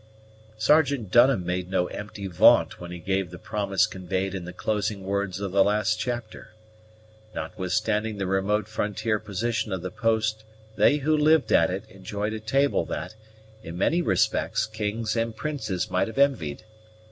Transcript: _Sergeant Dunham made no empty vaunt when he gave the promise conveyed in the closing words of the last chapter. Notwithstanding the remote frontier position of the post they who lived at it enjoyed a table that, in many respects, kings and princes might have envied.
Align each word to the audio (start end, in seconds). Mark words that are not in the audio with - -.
_Sergeant 0.59 1.11
Dunham 1.11 1.45
made 1.45 1.69
no 1.69 1.85
empty 1.85 2.25
vaunt 2.25 2.79
when 2.81 2.89
he 2.89 2.97
gave 2.97 3.29
the 3.29 3.37
promise 3.37 3.85
conveyed 3.85 4.33
in 4.33 4.45
the 4.45 4.51
closing 4.51 5.03
words 5.03 5.39
of 5.39 5.51
the 5.51 5.63
last 5.63 5.99
chapter. 5.99 6.55
Notwithstanding 7.35 8.17
the 8.17 8.25
remote 8.25 8.67
frontier 8.67 9.19
position 9.19 9.71
of 9.71 9.83
the 9.83 9.91
post 9.91 10.43
they 10.75 10.97
who 10.97 11.15
lived 11.15 11.51
at 11.51 11.69
it 11.69 11.87
enjoyed 11.87 12.33
a 12.33 12.39
table 12.39 12.83
that, 12.85 13.13
in 13.61 13.77
many 13.77 14.01
respects, 14.01 14.65
kings 14.65 15.15
and 15.15 15.35
princes 15.35 15.91
might 15.91 16.07
have 16.07 16.17
envied. 16.17 16.63